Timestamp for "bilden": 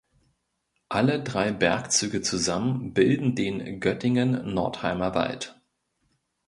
2.95-3.35